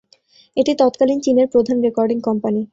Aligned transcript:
এটি 0.57 0.71
তৎকালীন 0.79 1.19
চীনের 1.21 1.47
প্রধান 1.47 1.77
রেকর্ডিং 1.81 2.17
কোম্পানি। 2.21 2.61